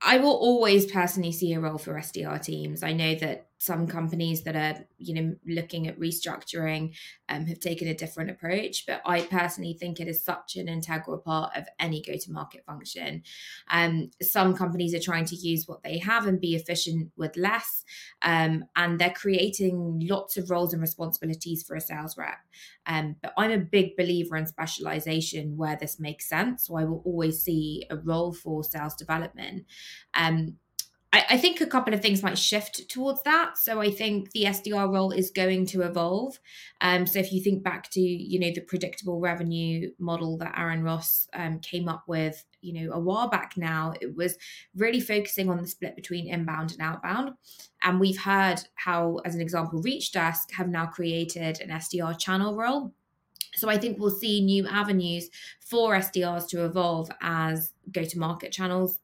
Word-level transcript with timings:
I 0.00 0.18
will 0.18 0.36
always 0.36 0.90
personally 0.90 1.32
see 1.32 1.52
a 1.54 1.60
role 1.60 1.78
for 1.78 1.94
SDR 1.94 2.42
teams. 2.42 2.82
I 2.82 2.92
know 2.92 3.14
that 3.16 3.45
some 3.58 3.86
companies 3.86 4.42
that 4.42 4.54
are, 4.54 4.84
you 4.98 5.14
know, 5.14 5.34
looking 5.46 5.86
at 5.88 5.98
restructuring 5.98 6.94
um, 7.28 7.46
have 7.46 7.60
taken 7.60 7.88
a 7.88 7.94
different 7.94 8.30
approach, 8.30 8.84
but 8.86 9.00
I 9.06 9.22
personally 9.22 9.74
think 9.74 9.98
it 9.98 10.08
is 10.08 10.22
such 10.22 10.56
an 10.56 10.68
integral 10.68 11.18
part 11.18 11.56
of 11.56 11.64
any 11.78 12.02
go-to-market 12.02 12.64
function. 12.66 13.22
Um, 13.70 14.10
some 14.20 14.54
companies 14.54 14.94
are 14.94 15.00
trying 15.00 15.24
to 15.26 15.36
use 15.36 15.66
what 15.66 15.82
they 15.82 15.98
have 15.98 16.26
and 16.26 16.40
be 16.40 16.54
efficient 16.54 17.12
with 17.16 17.36
less, 17.36 17.84
um, 18.22 18.64
and 18.76 18.98
they're 18.98 19.10
creating 19.10 20.00
lots 20.06 20.36
of 20.36 20.50
roles 20.50 20.72
and 20.72 20.82
responsibilities 20.82 21.62
for 21.62 21.76
a 21.76 21.80
sales 21.80 22.16
rep. 22.18 22.38
Um, 22.86 23.16
but 23.22 23.32
I'm 23.36 23.50
a 23.50 23.58
big 23.58 23.96
believer 23.96 24.36
in 24.36 24.46
specialization 24.46 25.56
where 25.56 25.76
this 25.76 25.98
makes 25.98 26.28
sense. 26.28 26.66
So 26.66 26.76
I 26.76 26.84
will 26.84 27.02
always 27.04 27.42
see 27.42 27.84
a 27.90 27.96
role 27.96 28.32
for 28.32 28.62
sales 28.62 28.94
development. 28.94 29.64
Um, 30.14 30.56
I, 31.16 31.24
I, 31.30 31.36
think 31.38 31.60
a 31.62 31.66
couple 31.66 31.94
of 31.94 32.02
things 32.02 32.22
might 32.22 32.36
shift 32.36 32.90
towards 32.90 33.22
that. 33.22 33.56
So 33.56 33.80
I 33.80 33.90
think 33.90 34.32
the 34.32 34.44
SDR 34.44 34.92
role 34.92 35.12
is 35.12 35.30
going 35.30 35.64
to 35.66 35.80
evolve. 35.80 36.38
Um, 36.82 37.06
so 37.06 37.18
if 37.18 37.32
you 37.32 37.42
think 37.42 37.62
back 37.62 37.90
to 37.92 38.00
you 38.00 38.38
know 38.38 38.50
the 38.54 38.60
predictable 38.60 39.18
revenue 39.18 39.92
model 39.98 40.36
that 40.38 40.58
Aaron 40.58 40.82
Ross 40.82 41.26
um, 41.32 41.60
came 41.60 41.88
up 41.88 42.04
with, 42.06 42.44
you 42.60 42.74
know 42.74 42.92
a 42.92 43.00
while 43.00 43.28
back 43.28 43.54
now, 43.56 43.94
it 44.00 44.14
was 44.14 44.36
really 44.74 45.00
focusing 45.00 45.48
on 45.48 45.62
the 45.62 45.66
split 45.66 45.96
between 45.96 46.28
inbound 46.28 46.72
and 46.72 46.82
outbound. 46.82 47.32
And 47.82 47.98
we've 47.98 48.20
heard 48.20 48.60
how, 48.74 49.20
as 49.24 49.34
an 49.34 49.40
example, 49.40 49.82
Reachdesk 49.82 50.50
have 50.56 50.68
now 50.68 50.86
created 50.86 51.60
an 51.60 51.70
SDR 51.70 52.18
channel 52.18 52.56
role 52.56 52.92
so 53.54 53.70
I 53.70 53.78
think 53.78 53.98
we'll 53.98 54.10
see 54.10 54.44
new 54.44 54.66
avenues 54.68 55.30
for 55.60 55.94
SDRs 55.94 56.46
to 56.48 56.66
evolve 56.66 57.10
as 57.22 57.72
go 57.90 58.04
to 58.04 58.18
market 58.18 58.52
channels 58.52 58.98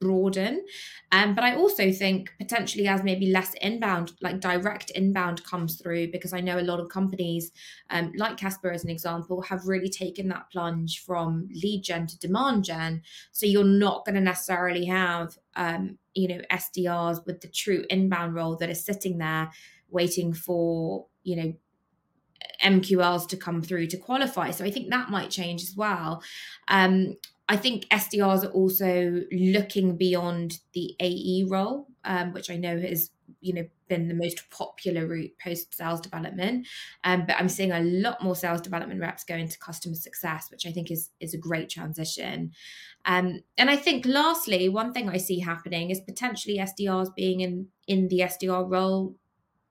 broaden. 0.00 0.64
Um, 1.12 1.34
but 1.34 1.44
I 1.44 1.56
also 1.56 1.90
think 1.92 2.32
potentially 2.38 2.86
as 2.88 3.02
maybe 3.02 3.26
less 3.26 3.54
inbound, 3.60 4.12
like 4.20 4.40
direct 4.40 4.90
inbound 4.90 5.44
comes 5.44 5.80
through, 5.80 6.12
because 6.12 6.32
I 6.32 6.40
know 6.40 6.58
a 6.58 6.62
lot 6.62 6.80
of 6.80 6.88
companies, 6.88 7.52
um, 7.90 8.12
like 8.16 8.36
Casper 8.36 8.70
as 8.70 8.84
an 8.84 8.90
example, 8.90 9.42
have 9.42 9.66
really 9.66 9.88
taken 9.88 10.28
that 10.28 10.50
plunge 10.50 11.02
from 11.04 11.48
lead 11.52 11.82
gen 11.82 12.06
to 12.08 12.18
demand 12.18 12.64
gen. 12.64 13.02
So 13.32 13.46
you're 13.46 13.64
not 13.64 14.04
going 14.04 14.16
to 14.16 14.20
necessarily 14.20 14.86
have, 14.86 15.38
um, 15.56 15.98
you 16.14 16.28
know, 16.28 16.40
SDRs 16.50 17.24
with 17.26 17.40
the 17.40 17.48
true 17.48 17.84
inbound 17.90 18.34
role 18.34 18.56
that 18.56 18.70
is 18.70 18.84
sitting 18.84 19.18
there 19.18 19.50
waiting 19.90 20.32
for, 20.32 21.06
you 21.22 21.36
know, 21.36 21.54
MQLs 22.62 23.28
to 23.28 23.36
come 23.36 23.62
through 23.62 23.86
to 23.88 23.96
qualify. 23.96 24.50
So 24.50 24.64
I 24.64 24.70
think 24.70 24.90
that 24.90 25.10
might 25.10 25.30
change 25.30 25.62
as 25.62 25.74
well. 25.76 26.22
Um, 26.68 27.16
I 27.48 27.56
think 27.56 27.86
SDRs 27.88 28.44
are 28.44 28.52
also 28.52 29.22
looking 29.30 29.96
beyond 29.96 30.60
the 30.72 30.96
AE 30.98 31.44
role, 31.48 31.88
um, 32.04 32.32
which 32.32 32.50
I 32.50 32.56
know 32.56 32.78
has 32.78 33.10
you 33.40 33.52
know 33.52 33.66
been 33.88 34.08
the 34.08 34.14
most 34.14 34.48
popular 34.50 35.06
route 35.06 35.32
post 35.42 35.74
sales 35.74 36.00
development. 36.00 36.66
Um, 37.04 37.26
but 37.26 37.36
I'm 37.38 37.50
seeing 37.50 37.72
a 37.72 37.80
lot 37.80 38.22
more 38.22 38.34
sales 38.34 38.62
development 38.62 39.00
reps 39.00 39.24
go 39.24 39.34
into 39.34 39.58
customer 39.58 39.94
success, 39.94 40.48
which 40.50 40.66
I 40.66 40.72
think 40.72 40.90
is 40.90 41.10
is 41.20 41.34
a 41.34 41.38
great 41.38 41.68
transition. 41.68 42.52
Um, 43.04 43.40
and 43.58 43.68
I 43.68 43.76
think 43.76 44.06
lastly, 44.06 44.68
one 44.68 44.92
thing 44.92 45.10
I 45.10 45.18
see 45.18 45.40
happening 45.40 45.90
is 45.90 46.00
potentially 46.00 46.58
SDRs 46.58 47.14
being 47.14 47.40
in 47.40 47.68
in 47.86 48.08
the 48.08 48.20
SDR 48.20 48.70
role 48.70 49.16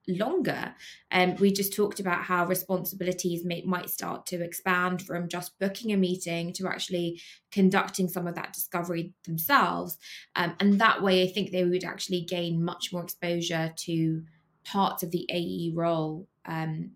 longer. 0.08 0.74
And 1.12 1.34
um, 1.34 1.38
we 1.38 1.52
just 1.52 1.74
talked 1.74 2.00
about 2.00 2.24
how 2.24 2.46
responsibilities 2.46 3.46
may, 3.46 3.62
might 3.66 3.90
start 3.90 4.26
to 4.28 4.44
expand 4.44 5.02
from 5.02 5.28
just 5.28 5.58
booking 5.60 5.94
a 5.94 5.98
meeting 5.98 6.54
to 6.54 6.68
actually 6.68 7.22
conducting 7.52 8.08
some 8.08 8.28
of 8.28 8.36
that 8.36 8.54
discovery 8.54 9.14
themselves. 9.26 9.98
Um, 10.36 10.56
and 10.60 10.80
that 10.80 11.02
way, 11.02 11.24
I 11.24 11.28
think 11.28 11.52
they 11.52 11.64
would 11.64 11.84
actually 11.84 12.22
gain 12.22 12.64
much 12.64 12.92
more 12.92 13.04
exposure 13.04 13.74
to 13.76 14.24
parts 14.66 15.04
of 15.04 15.12
the 15.12 15.26
AE 15.30 15.72
role 15.74 16.28
um, 16.46 16.92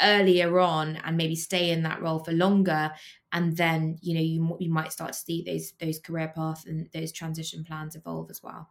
earlier 0.00 0.58
on 0.58 0.96
and 1.04 1.16
maybe 1.16 1.36
stay 1.36 1.70
in 1.70 1.82
that 1.84 2.02
role 2.02 2.18
for 2.18 2.32
longer 2.32 2.90
and 3.32 3.56
then 3.56 3.98
you 4.00 4.14
know 4.14 4.20
you, 4.20 4.56
you 4.58 4.70
might 4.70 4.92
start 4.92 5.12
to 5.12 5.18
see 5.18 5.42
those 5.42 5.72
those 5.80 5.98
career 6.00 6.32
paths 6.34 6.66
and 6.66 6.88
those 6.92 7.12
transition 7.12 7.62
plans 7.62 7.94
evolve 7.94 8.30
as 8.30 8.42
well 8.42 8.68